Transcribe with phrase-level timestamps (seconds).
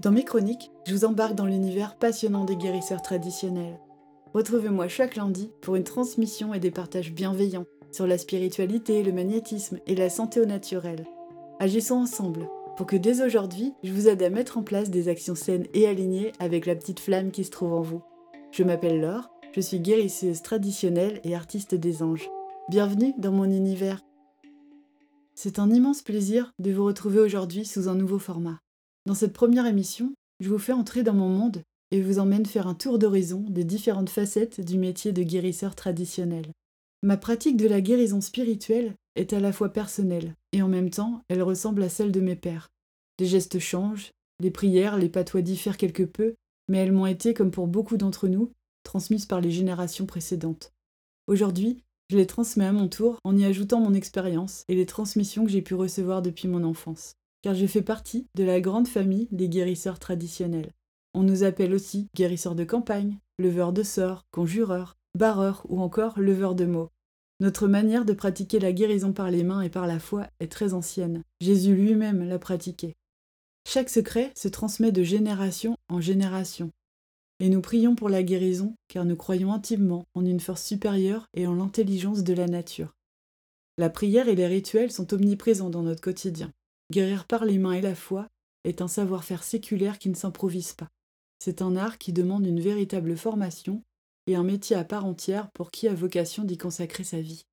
[0.00, 3.78] Dans mes chroniques, je vous embarque dans l'univers passionnant des guérisseurs traditionnels.
[4.32, 9.78] Retrouvez-moi chaque lundi pour une transmission et des partages bienveillants sur la spiritualité, le magnétisme
[9.86, 11.04] et la santé au naturel.
[11.58, 15.34] Agissons ensemble pour que dès aujourd'hui, je vous aide à mettre en place des actions
[15.34, 18.00] saines et alignées avec la petite flamme qui se trouve en vous.
[18.52, 22.30] Je m'appelle Laure, je suis guérisseuse traditionnelle et artiste des anges.
[22.70, 24.00] Bienvenue dans mon univers.
[25.34, 28.60] C'est un immense plaisir de vous retrouver aujourd'hui sous un nouveau format.
[29.06, 32.66] Dans cette première émission, je vous fais entrer dans mon monde et vous emmène faire
[32.66, 36.52] un tour d'horizon des différentes facettes du métier de guérisseur traditionnel.
[37.02, 41.22] Ma pratique de la guérison spirituelle est à la fois personnelle et en même temps
[41.28, 42.68] elle ressemble à celle de mes pères.
[43.18, 46.34] Les gestes changent, les prières, les patois diffèrent quelque peu,
[46.68, 48.52] mais elles m'ont été, comme pour beaucoup d'entre nous,
[48.84, 50.72] transmises par les générations précédentes.
[51.26, 55.44] Aujourd'hui, je les transmets à mon tour en y ajoutant mon expérience et les transmissions
[55.44, 57.14] que j'ai pu recevoir depuis mon enfance.
[57.42, 60.72] Car je fais partie de la grande famille des guérisseurs traditionnels.
[61.14, 66.54] On nous appelle aussi guérisseurs de campagne, leveurs de sorts, conjureurs, barreurs ou encore leveurs
[66.54, 66.90] de mots.
[67.40, 70.74] Notre manière de pratiquer la guérison par les mains et par la foi est très
[70.74, 71.22] ancienne.
[71.40, 72.94] Jésus lui-même l'a pratiquée.
[73.66, 76.70] Chaque secret se transmet de génération en génération.
[77.40, 81.46] Et nous prions pour la guérison car nous croyons intimement en une force supérieure et
[81.46, 82.94] en l'intelligence de la nature.
[83.78, 86.52] La prière et les rituels sont omniprésents dans notre quotidien.
[86.90, 88.26] Guérir par les mains et la foi
[88.64, 90.88] est un savoir-faire séculaire qui ne s'improvise pas.
[91.38, 93.82] C'est un art qui demande une véritable formation
[94.26, 97.44] et un métier à part entière pour qui a vocation d'y consacrer sa vie.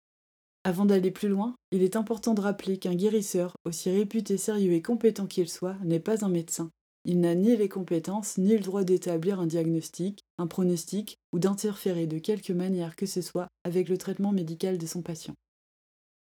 [0.63, 4.81] Avant d'aller plus loin, il est important de rappeler qu'un guérisseur, aussi réputé sérieux et
[4.81, 6.71] compétent qu'il soit, n'est pas un médecin.
[7.05, 12.07] Il n'a ni les compétences ni le droit d'établir un diagnostic, un pronostic ou d'interférer
[12.07, 15.35] de quelque manière que ce soit avec le traitement médical de son patient.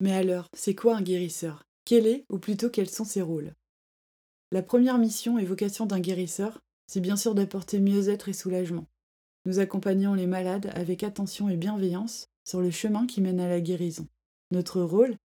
[0.01, 1.63] Mais alors, c'est quoi un guérisseur?
[1.85, 3.55] Quel est, ou plutôt quels sont ses rôles?
[4.53, 8.87] La première mission et vocation d'un guérisseur, c'est bien sûr d'apporter mieux-être et soulagement.
[9.47, 13.61] Nous accompagnons les malades avec attention et bienveillance sur le chemin qui mène à la
[13.61, 14.09] guérison.
[14.51, 15.17] Notre rôle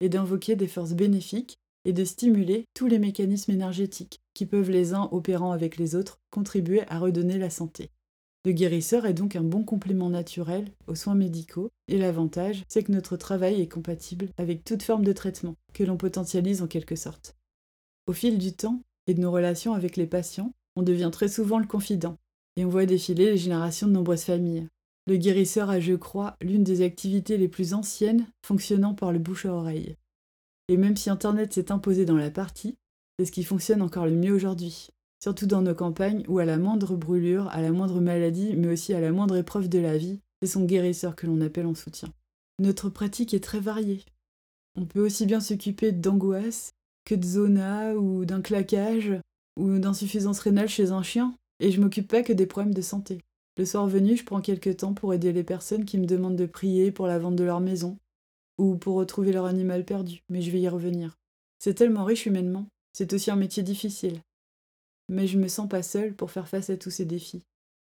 [0.00, 4.94] est d'invoquer des forces bénéfiques et de stimuler tous les mécanismes énergétiques qui peuvent les
[4.94, 7.90] uns opérant avec les autres contribuer à redonner la santé.
[8.44, 12.90] Le guérisseur est donc un bon complément naturel aux soins médicaux et l'avantage, c'est que
[12.90, 17.36] notre travail est compatible avec toute forme de traitement, que l'on potentialise en quelque sorte.
[18.08, 21.60] Au fil du temps et de nos relations avec les patients, on devient très souvent
[21.60, 22.18] le confident,
[22.56, 24.66] et on voit défiler les générations de nombreuses familles.
[25.06, 29.46] Le guérisseur a, je crois, l'une des activités les plus anciennes fonctionnant par le bouche
[29.46, 29.94] à oreille.
[30.66, 32.76] Et même si Internet s'est imposé dans la partie,
[33.18, 34.88] c'est ce qui fonctionne encore le mieux aujourd'hui.
[35.22, 38.92] Surtout dans nos campagnes où à la moindre brûlure, à la moindre maladie, mais aussi
[38.92, 42.08] à la moindre épreuve de la vie, c'est son guérisseur que l'on appelle en soutien.
[42.58, 44.04] Notre pratique est très variée.
[44.74, 46.72] On peut aussi bien s'occuper d'angoisse
[47.04, 49.12] que de zona ou d'un claquage
[49.56, 53.20] ou d'insuffisance rénale chez un chien, et je m'occupe pas que des problèmes de santé.
[53.58, 56.46] Le soir venu, je prends quelques temps pour aider les personnes qui me demandent de
[56.46, 57.96] prier pour la vente de leur maison,
[58.58, 61.16] ou pour retrouver leur animal perdu, mais je vais y revenir.
[61.60, 64.18] C'est tellement riche humainement, c'est aussi un métier difficile.
[65.12, 67.42] Mais je me sens pas seule pour faire face à tous ces défis.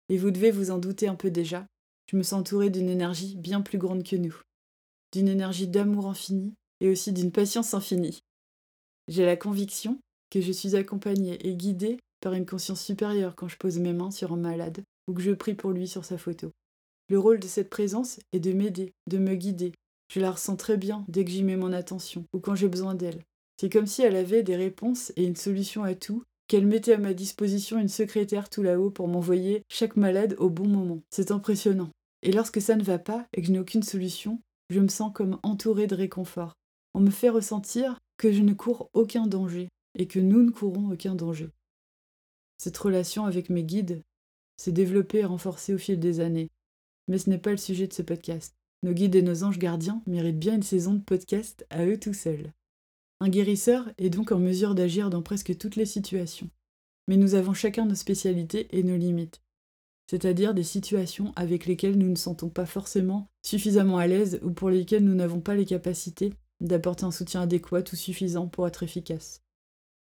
[0.09, 1.67] Et vous devez vous en douter un peu déjà,
[2.11, 4.35] je me sens entourée d'une énergie bien plus grande que nous,
[5.13, 8.21] d'une énergie d'amour infini et aussi d'une patience infinie.
[9.09, 9.99] J'ai la conviction
[10.31, 14.11] que je suis accompagnée et guidée par une conscience supérieure quand je pose mes mains
[14.11, 16.51] sur un malade ou que je prie pour lui sur sa photo.
[17.11, 19.73] Le rôle de cette présence est de m'aider, de me guider.
[20.11, 22.95] Je la ressens très bien dès que j'y mets mon attention ou quand j'ai besoin
[22.95, 23.23] d'elle.
[23.61, 26.99] C'est comme si elle avait des réponses et une solution à tout, qu'elle mettait à
[26.99, 31.01] ma disposition une secrétaire tout là-haut pour m'envoyer chaque malade au bon moment.
[31.09, 31.89] C'est impressionnant.
[32.23, 35.15] Et lorsque ça ne va pas et que je n'ai aucune solution, je me sens
[35.15, 36.53] comme entourée de réconfort.
[36.93, 40.93] On me fait ressentir que je ne cours aucun danger et que nous ne courons
[40.93, 41.49] aucun danger.
[42.59, 44.03] Cette relation avec mes guides
[44.59, 46.51] s'est développée et renforcée au fil des années.
[47.09, 48.53] Mais ce n'est pas le sujet de ce podcast.
[48.83, 52.13] Nos guides et nos anges gardiens méritent bien une saison de podcast à eux tout
[52.13, 52.53] seuls.
[53.23, 56.51] Un guérisseur est donc en mesure d'agir dans presque toutes les situations.
[57.07, 59.45] Mais nous avons chacun nos spécialités et nos limites.
[60.11, 64.71] C'est-à-dire des situations avec lesquelles nous ne sentons pas forcément suffisamment à l'aise ou pour
[64.71, 69.45] lesquelles nous n'avons pas les capacités d'apporter un soutien adéquat ou suffisant pour être efficace.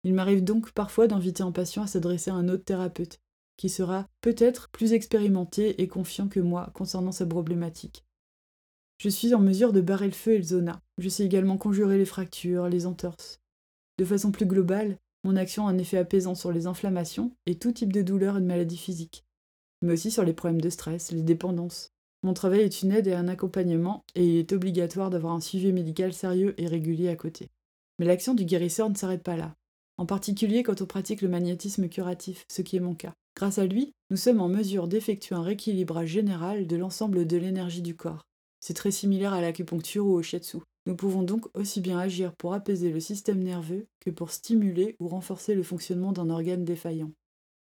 [0.04, 3.19] Il m'arrive donc parfois d'inviter un patient à s'adresser à un autre thérapeute,
[3.57, 8.07] qui sera peut-être plus expérimenté et confiant que moi concernant sa problématique.
[8.98, 10.81] Je suis en mesure de barrer le feu et le zona.
[10.98, 13.40] Je sais également conjurer les fractures, les entorses.
[13.98, 17.72] De façon plus globale, mon action a un effet apaisant sur les inflammations et tout
[17.72, 19.25] type de douleurs et de maladies physiques,
[19.81, 21.92] mais aussi sur les problèmes de stress, les dépendances.
[22.24, 25.74] Mon travail est une aide et un accompagnement, et il est obligatoire d'avoir un suivi
[25.74, 27.50] médical sérieux et régulier à côté.
[28.00, 29.56] Mais l'action du guérisseur ne s'arrête pas là.
[29.98, 33.13] en particulier quand on pratique le magnétisme curatif, ce qui est mon cas.
[33.36, 37.81] Grâce à lui, nous sommes en mesure d'effectuer un rééquilibrage général de l'ensemble de l'énergie
[37.81, 38.24] du corps.
[38.65, 40.60] C'est très similaire à l'acupuncture ou au shiatsu.
[40.86, 45.10] Nous pouvons donc aussi bien agir pour apaiser le système nerveux que pour stimuler ou
[45.10, 47.12] renforcer le fonctionnement d'un organe défaillant.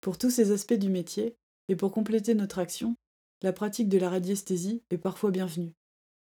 [0.01, 1.37] Pour tous ces aspects du métier,
[1.69, 2.95] et pour compléter notre action,
[3.43, 5.71] la pratique de la radiesthésie est parfois bienvenue.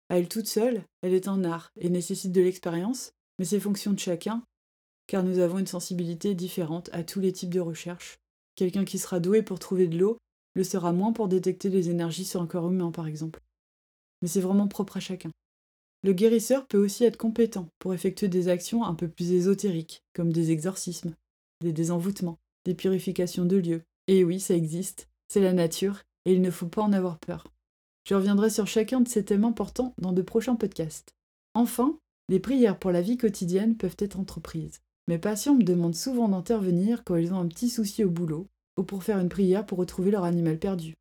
[0.09, 3.93] À elle toute seule, elle est un art et nécessite de l'expérience, mais c'est fonction
[3.93, 4.43] de chacun,
[5.07, 8.17] car nous avons une sensibilité différente à tous les types de recherche.
[8.55, 10.17] Quelqu'un qui sera doué pour trouver de l'eau
[10.55, 13.39] le sera moins pour détecter les énergies sur un corps humain, par exemple.
[14.21, 15.31] Mais c'est vraiment propre à chacun.
[16.03, 20.31] Le guérisseur peut aussi être compétent pour effectuer des actions un peu plus ésotériques, comme
[20.31, 21.15] des exorcismes,
[21.61, 23.81] des désenvoûtements, des purifications de lieux.
[24.07, 27.47] Et oui, ça existe, c'est la nature, et il ne faut pas en avoir peur.
[28.07, 31.13] Je reviendrai sur chacun de ces thèmes importants dans de prochains podcasts.
[31.53, 31.97] Enfin,
[32.29, 34.79] les prières pour la vie quotidienne peuvent être entreprises.
[35.07, 38.47] Mes patients me demandent souvent d'intervenir quand ils ont un petit souci au boulot,
[38.77, 40.93] ou pour faire une prière pour retrouver leur animal perdu.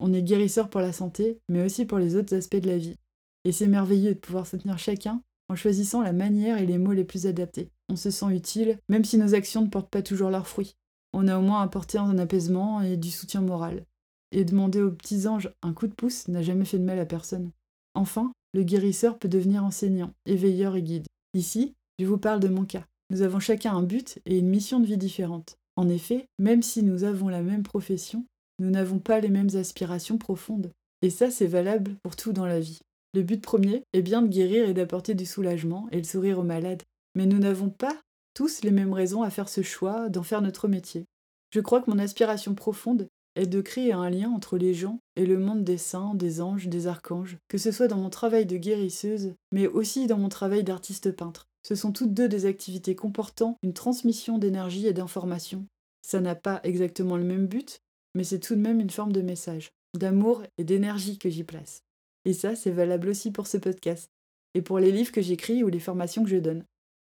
[0.00, 2.96] On est guérisseur pour la santé, mais aussi pour les autres aspects de la vie.
[3.44, 7.04] Et c'est merveilleux de pouvoir soutenir chacun en choisissant la manière et les mots les
[7.04, 7.70] plus adaptés.
[7.90, 10.76] On se sent utile, même si nos actions ne portent pas toujours leurs fruits.
[11.12, 13.84] On a au moins apporté un apaisement et du soutien moral.
[14.32, 17.06] Et demander aux petits anges un coup de pouce n'a jamais fait de mal à
[17.06, 17.50] personne.
[17.94, 21.06] Enfin, le guérisseur peut devenir enseignant, éveilleur et guide.
[21.34, 22.86] Ici, je vous parle de mon cas.
[23.10, 25.56] Nous avons chacun un but et une mission de vie différente.
[25.76, 28.24] En effet, même si nous avons la même profession,
[28.60, 30.70] nous n'avons pas les mêmes aspirations profondes.
[31.02, 32.78] Et ça, c'est valable pour tout dans la vie.
[33.14, 36.44] Le but premier est bien de guérir et d'apporter du soulagement et le sourire aux
[36.44, 36.82] malades.
[37.16, 37.96] Mais nous n'avons pas
[38.34, 41.06] tous les mêmes raisons à faire ce choix d'en faire notre métier.
[41.52, 45.26] Je crois que mon aspiration profonde est de créer un lien entre les gens et
[45.26, 48.56] le monde des saints, des anges, des archanges, que ce soit dans mon travail de
[48.56, 51.48] guérisseuse, mais aussi dans mon travail d'artiste peintre.
[51.62, 55.66] Ce sont toutes deux des activités comportant une transmission d'énergie et d'information.
[56.02, 57.80] Ça n'a pas exactement le même but,
[58.14, 61.82] mais c'est tout de même une forme de message, d'amour et d'énergie que j'y place.
[62.24, 64.10] Et ça, c'est valable aussi pour ce podcast,
[64.54, 66.64] et pour les livres que j'écris ou les formations que je donne.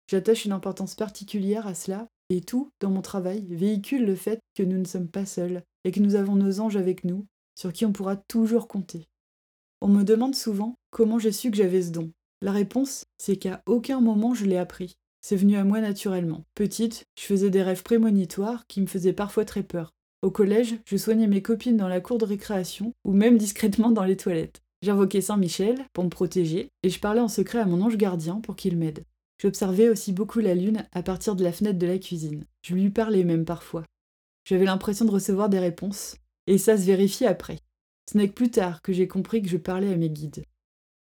[0.10, 4.64] J'attache une importance particulière à cela, et tout, dans mon travail, véhicule le fait que
[4.64, 7.86] nous ne sommes pas seuls, et que nous avons nos anges avec nous, sur qui
[7.86, 9.08] on pourra toujours compter.
[9.82, 12.12] On me demande souvent comment j'ai su que j'avais ce don.
[12.42, 14.96] La réponse, c'est qu'à aucun moment je l'ai appris.
[15.22, 16.44] C'est venu à moi naturellement.
[16.56, 19.94] Petite, je faisais des rêves prémonitoires qui me faisaient parfois très peur.
[20.22, 24.04] Au collège, je soignais mes copines dans la cour de récréation ou même discrètement dans
[24.04, 24.62] les toilettes.
[24.84, 28.56] J'invoquais Saint-Michel pour me protéger et je parlais en secret à mon ange gardien pour
[28.56, 29.04] qu'il m'aide.
[29.42, 32.46] J'observais aussi beaucoup la lune à partir de la fenêtre de la cuisine.
[32.62, 33.84] Je lui parlais même parfois.
[34.46, 36.16] J'avais l'impression de recevoir des réponses,
[36.46, 37.58] et ça se vérifie après.
[38.12, 40.44] Ce n'est que plus tard que j'ai compris que je parlais à mes guides.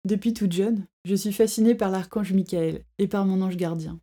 [0.05, 4.01] Depuis toute jeune, je suis fascinée par l'archange Michael et par mon ange gardien.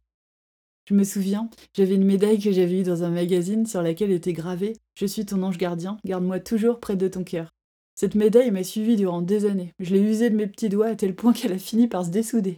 [0.86, 4.34] Je me souviens, j'avais une médaille que j'avais eue dans un magazine sur laquelle était
[4.34, 7.52] gravé Je suis ton ange gardien, garde-moi toujours près de ton cœur.
[7.96, 9.74] Cette médaille m'a suivie durant des années.
[9.80, 12.10] Je l'ai usée de mes petits doigts à tel point qu'elle a fini par se
[12.10, 12.58] dessouder.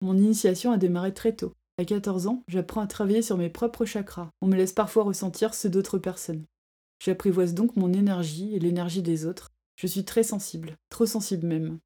[0.00, 1.52] Mon initiation a démarré très tôt.
[1.78, 4.30] À 14 ans, j'apprends à travailler sur mes propres chakras.
[4.40, 6.46] On me laisse parfois ressentir ceux d'autres personnes.
[7.04, 9.52] J'apprivoise donc mon énergie et l'énergie des autres.
[9.76, 11.78] Je suis très sensible, trop sensible même.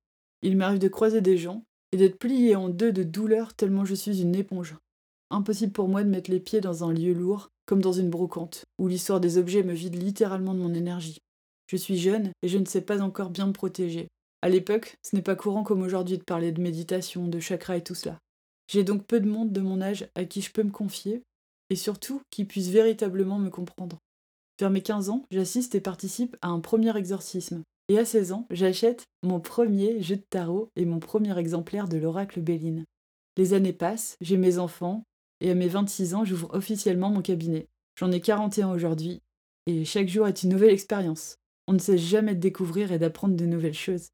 [0.42, 3.94] Il m'arrive de croiser des gens et d'être plié en deux de douleur tellement je
[3.94, 4.76] suis une éponge.
[5.30, 8.64] Impossible pour moi de mettre les pieds dans un lieu lourd, comme dans une brocante,
[8.78, 11.18] où l'histoire des objets me vide littéralement de mon énergie.
[11.68, 14.08] Je suis jeune et je ne sais pas encore bien me protéger.
[14.42, 17.84] À l'époque, ce n'est pas courant comme aujourd'hui de parler de méditation, de chakra et
[17.84, 18.18] tout cela.
[18.66, 21.22] J'ai donc peu de monde de mon âge à qui je peux me confier,
[21.70, 23.98] et surtout qui puisse véritablement me comprendre.
[24.58, 28.46] Vers mes 15 ans, j'assiste et participe à un premier exorcisme, et à 16 ans,
[28.50, 32.84] j'achète mon premier jeu de tarot et mon premier exemplaire de l'oracle Béline.
[33.36, 35.04] Les années passent, j'ai mes enfants,
[35.40, 37.68] et à mes 26 ans, j'ouvre officiellement mon cabinet.
[37.96, 39.20] J'en ai 41 aujourd'hui,
[39.66, 41.36] et chaque jour est une nouvelle expérience.
[41.66, 44.08] On ne cesse jamais de découvrir et d'apprendre de nouvelles choses.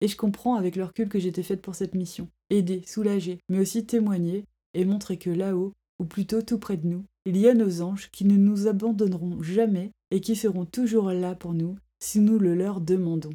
[0.00, 2.28] Et je comprends avec le recul que j'étais faite pour cette mission.
[2.50, 7.04] Aider, soulager, mais aussi témoigner et montrer que là-haut, ou plutôt tout près de nous,
[7.26, 11.34] il y a nos anges qui ne nous abandonneront jamais et qui seront toujours là
[11.34, 13.32] pour nous si nous le leur demandons.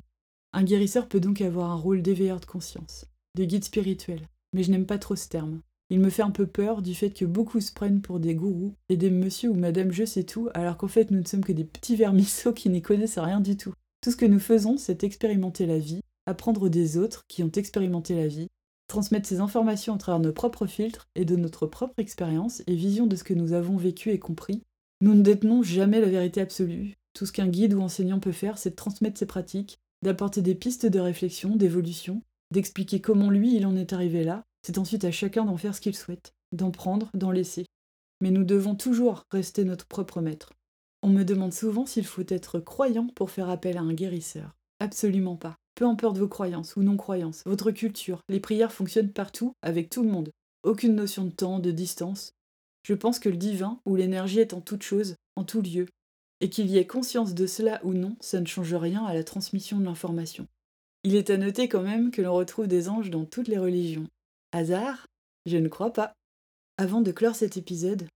[0.54, 3.06] Un guérisseur peut donc avoir un rôle d'éveilleur de conscience,
[3.36, 5.62] de guide spirituel, mais je n'aime pas trop ce terme.
[5.90, 8.76] Il me fait un peu peur du fait que beaucoup se prennent pour des gourous
[8.90, 11.52] et des monsieur ou madame je sais tout, alors qu'en fait nous ne sommes que
[11.52, 13.74] des petits vermisseaux qui n'y connaissent rien du tout.
[14.02, 18.16] Tout ce que nous faisons, c'est expérimenter la vie, apprendre des autres qui ont expérimenté
[18.16, 18.48] la vie,
[18.88, 23.08] transmettre ces informations à travers nos propres filtres et de notre propre expérience et vision
[23.08, 24.62] de ce que nous avons vécu et compris.
[25.02, 28.58] Nous ne détenons jamais la vérité absolue, tout ce qu'un guide ou enseignant peut faire,
[28.58, 33.66] c'est de transmettre ses pratiques, d'apporter des pistes de réflexion, d'évolution, d'expliquer comment lui il
[33.66, 34.46] en est arrivé là.
[34.62, 37.66] C'est ensuite à chacun d'en faire ce qu'il souhaite, d'en prendre, d'en laisser.
[38.22, 40.52] mais nous devons toujours rester notre propre maître.
[41.02, 44.58] On me demande souvent s'il faut être croyant pour faire appel à un guérisseur.
[44.82, 45.56] Absolument pas.
[45.76, 50.10] Peu importe vos croyances ou non-croyances, votre culture, les prières fonctionnent partout, avec tout le
[50.10, 50.32] monde.
[50.64, 52.34] Aucune notion de temps, de distance.
[52.84, 55.86] Je pense que le divin ou l'énergie est en toute chose, en tout lieu,
[56.42, 59.24] et qu'il y ait conscience de cela ou non, ça ne change rien à la
[59.24, 60.48] transmission de l'information.
[61.04, 64.08] Il est à noter quand même que l'on retrouve des anges dans toutes les religions.
[64.52, 65.06] Hasard?
[65.46, 66.14] Je ne crois pas.
[66.78, 68.08] Avant de clore cet épisode,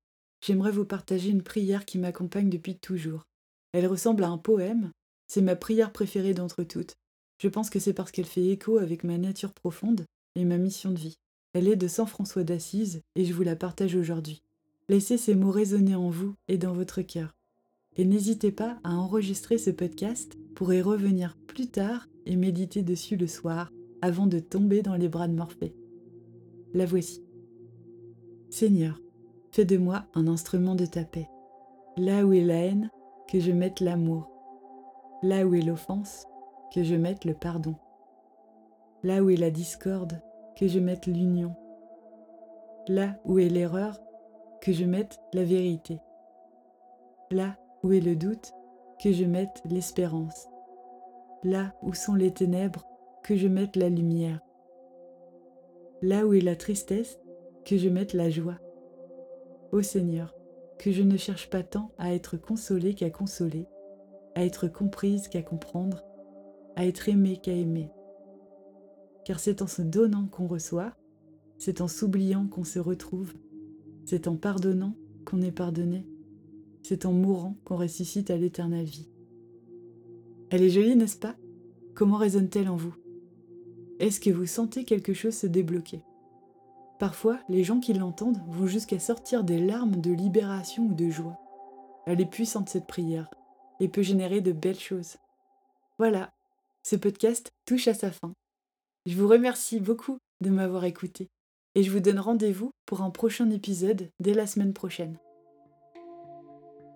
[0.41, 3.23] j'aimerais vous partager une prière qui m'accompagne depuis toujours.
[3.71, 4.91] Elle ressemble à un poème,
[5.27, 6.95] c'est ma prière préférée d'entre toutes.
[7.37, 10.91] Je pense que c'est parce qu'elle fait écho avec ma nature profonde et ma mission
[10.91, 11.17] de vie.
[11.53, 14.41] Elle est de Saint François d'Assise et je vous la partage aujourd'hui.
[14.89, 17.35] Laissez ces mots résonner en vous et dans votre cœur.
[17.95, 23.17] Et n'hésitez pas à enregistrer ce podcast pour y revenir plus tard et méditer dessus
[23.17, 23.71] le soir
[24.01, 25.75] avant de tomber dans les bras de Morphée.
[26.73, 27.23] La voici.
[28.49, 28.99] Seigneur,
[29.51, 31.29] fais de moi un instrument de ta paix.
[31.97, 32.89] Là où est la haine,
[33.27, 34.27] que je mette l'amour.
[35.21, 36.25] Là où est l'offense,
[36.73, 37.75] que je mette le pardon.
[39.03, 40.19] Là où est la discorde,
[40.57, 41.53] que je mette l'union.
[42.87, 43.99] Là où est l'erreur,
[44.59, 45.99] que je mette la vérité.
[47.29, 48.51] Là où est le doute,
[48.99, 50.47] que je mette l'espérance.
[51.43, 52.87] Là où sont les ténèbres,
[53.21, 54.39] que je mette la lumière.
[56.03, 57.17] Là où est la tristesse,
[57.63, 58.59] que je mette la joie.
[59.71, 60.35] Ô Seigneur,
[60.77, 63.67] que je ne cherche pas tant à être consolée qu'à consoler,
[64.35, 66.03] à être comprise qu'à comprendre,
[66.75, 67.89] à être aimée qu'à aimer.
[69.23, 70.93] Car c'est en se donnant qu'on reçoit,
[71.57, 73.31] c'est en s'oubliant qu'on se retrouve,
[74.03, 76.05] c'est en pardonnant qu'on est pardonné,
[76.81, 79.09] c'est en mourant qu'on ressuscite à l'éternelle vie.
[80.49, 81.37] Elle est jolie, n'est-ce pas?
[81.95, 82.93] Comment résonne-t-elle en vous?
[83.99, 86.03] Est-ce que vous sentez quelque chose se débloquer?
[86.99, 91.39] Parfois, les gens qui l'entendent vont jusqu'à sortir des larmes de libération ou de joie.
[92.05, 93.29] Elle est puissante cette prière
[93.79, 95.17] et peut générer de belles choses.
[95.99, 96.33] Voilà,
[96.81, 98.33] ce podcast touche à sa fin.
[99.05, 101.29] Je vous remercie beaucoup de m'avoir écouté
[101.75, 105.17] et je vous donne rendez-vous pour un prochain épisode dès la semaine prochaine.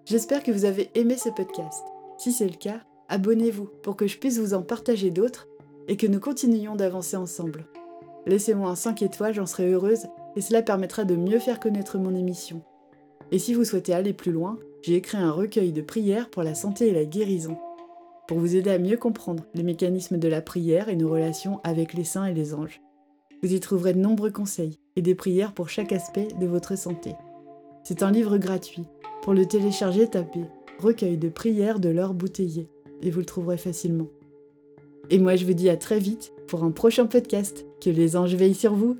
[0.05, 1.83] J'espère que vous avez aimé ce podcast.
[2.17, 5.47] Si c'est le cas, abonnez-vous pour que je puisse vous en partager d'autres
[5.87, 7.65] et que nous continuions d'avancer ensemble.
[8.25, 12.13] Laissez-moi un 5 étoiles, j'en serai heureuse et cela permettra de mieux faire connaître mon
[12.13, 12.61] émission.
[13.31, 16.55] Et si vous souhaitez aller plus loin, j'ai écrit un recueil de prières pour la
[16.55, 17.57] santé et la guérison,
[18.27, 21.93] pour vous aider à mieux comprendre les mécanismes de la prière et nos relations avec
[21.93, 22.81] les saints et les anges.
[23.41, 27.15] Vous y trouverez de nombreux conseils et des prières pour chaque aspect de votre santé.
[27.83, 28.83] C'est un livre gratuit.
[29.21, 30.45] Pour le télécharger, tapez
[30.79, 32.69] Recueil de prières de l'or bouteillé
[33.01, 34.07] et vous le trouverez facilement.
[35.09, 37.65] Et moi je vous dis à très vite pour un prochain podcast.
[37.79, 38.97] Que les anges veillent sur vous